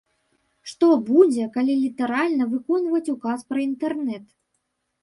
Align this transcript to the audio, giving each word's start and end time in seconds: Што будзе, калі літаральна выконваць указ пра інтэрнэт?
Што 0.69 0.87
будзе, 1.09 1.45
калі 1.57 1.75
літаральна 1.83 2.43
выконваць 2.57 3.05
указ 3.17 3.39
пра 3.53 3.59
інтэрнэт? 3.69 4.25